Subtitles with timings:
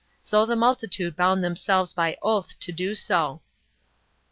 [0.23, 2.95] So the multitude bound themselves by oath so to do.
[2.95, 3.39] 46.